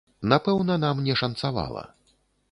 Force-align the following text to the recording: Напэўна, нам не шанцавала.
Напэўна, 0.31 0.77
нам 0.83 1.03
не 1.07 1.15
шанцавала. 1.21 1.83